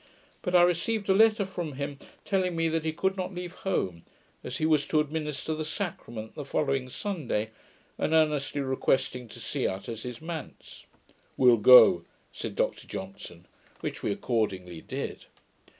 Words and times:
But 0.41 0.55
I 0.55 0.63
received 0.63 1.09
a 1.09 1.13
letter 1.13 1.45
from 1.45 1.73
him, 1.73 1.99
telling 2.25 2.55
me 2.55 2.69
that 2.69 2.83
he 2.83 2.91
could 2.91 3.15
not 3.15 3.35
leave 3.35 3.53
home, 3.53 4.01
as 4.43 4.57
he 4.57 4.65
was 4.65 4.87
to 4.87 4.99
administer 4.99 5.53
the 5.53 5.63
sacrament 5.63 6.33
the 6.33 6.43
following 6.43 6.89
Sunday, 6.89 7.51
and 7.99 8.11
earnestly 8.11 8.61
requesting 8.61 9.27
to 9.27 9.39
see 9.39 9.67
us 9.67 9.87
at 9.87 9.99
his 9.99 10.19
manse. 10.19 10.87
'We'll 11.37 11.57
go,' 11.57 12.03
said 12.33 12.55
Dr 12.55 12.87
Johnson; 12.87 13.45
which 13.81 14.01
we 14.01 14.11
accordingly 14.11 14.81
did. 14.81 15.27